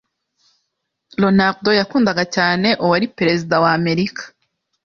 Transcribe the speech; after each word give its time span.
Ronaldo 1.21 1.69
yakundaga 1.79 2.23
cyane 2.35 2.67
uwari 2.83 3.07
Perezida 3.17 3.55
wa 3.63 3.71
Amerika 3.79 4.23